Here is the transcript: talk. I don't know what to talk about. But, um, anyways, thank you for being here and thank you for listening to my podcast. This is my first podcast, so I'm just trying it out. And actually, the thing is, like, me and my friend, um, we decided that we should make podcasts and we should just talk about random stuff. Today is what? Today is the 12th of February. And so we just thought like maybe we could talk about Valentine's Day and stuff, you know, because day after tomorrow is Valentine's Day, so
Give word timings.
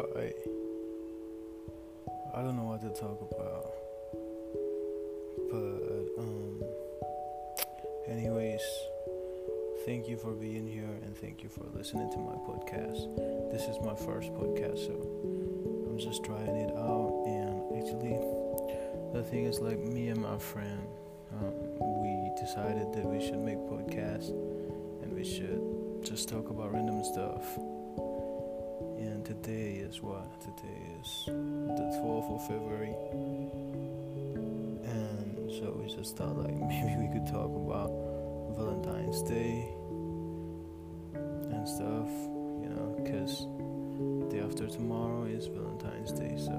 talk. 0.00 0.16
I 2.34 2.42
don't 2.42 2.56
know 2.56 2.64
what 2.64 2.80
to 2.82 2.88
talk 2.90 3.20
about. 3.20 3.72
But, 5.50 6.22
um, 6.22 6.62
anyways, 8.06 8.62
thank 9.84 10.08
you 10.08 10.16
for 10.16 10.32
being 10.32 10.66
here 10.66 10.88
and 11.04 11.16
thank 11.16 11.42
you 11.42 11.48
for 11.48 11.64
listening 11.74 12.10
to 12.12 12.18
my 12.18 12.34
podcast. 12.34 13.50
This 13.50 13.62
is 13.62 13.78
my 13.84 13.94
first 13.94 14.32
podcast, 14.34 14.78
so 14.78 14.94
I'm 15.88 15.98
just 15.98 16.24
trying 16.24 16.56
it 16.56 16.70
out. 16.76 17.24
And 17.26 17.82
actually, 17.82 18.18
the 19.12 19.22
thing 19.28 19.44
is, 19.44 19.58
like, 19.60 19.78
me 19.78 20.08
and 20.08 20.22
my 20.22 20.38
friend, 20.38 20.86
um, 21.32 21.54
we 22.02 22.30
decided 22.40 22.92
that 22.92 23.04
we 23.04 23.20
should 23.20 23.40
make 23.40 23.58
podcasts 23.58 24.30
and 25.02 25.12
we 25.12 25.24
should 25.24 26.04
just 26.04 26.28
talk 26.28 26.48
about 26.48 26.72
random 26.72 27.02
stuff. 27.02 27.58
Today 29.30 29.74
is 29.76 30.02
what? 30.02 30.40
Today 30.40 30.90
is 31.00 31.22
the 31.26 32.02
12th 32.02 32.34
of 32.34 32.46
February. 32.48 32.96
And 34.82 35.52
so 35.52 35.80
we 35.80 35.86
just 35.86 36.16
thought 36.16 36.36
like 36.36 36.52
maybe 36.68 36.96
we 36.98 37.06
could 37.12 37.28
talk 37.28 37.46
about 37.46 37.92
Valentine's 38.58 39.22
Day 39.22 39.68
and 41.14 41.68
stuff, 41.68 42.10
you 42.58 42.70
know, 42.74 42.98
because 42.98 43.46
day 44.32 44.40
after 44.40 44.66
tomorrow 44.66 45.22
is 45.26 45.46
Valentine's 45.46 46.10
Day, 46.10 46.34
so 46.36 46.50